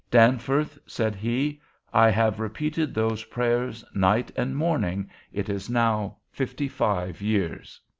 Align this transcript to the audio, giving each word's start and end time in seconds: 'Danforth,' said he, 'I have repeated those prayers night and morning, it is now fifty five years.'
'Danforth,' 0.09 0.79
said 0.87 1.13
he, 1.15 1.61
'I 1.93 2.09
have 2.09 2.39
repeated 2.39 2.91
those 2.95 3.23
prayers 3.25 3.85
night 3.93 4.31
and 4.35 4.55
morning, 4.57 5.07
it 5.31 5.47
is 5.47 5.69
now 5.69 6.17
fifty 6.31 6.67
five 6.67 7.21
years.' 7.21 7.79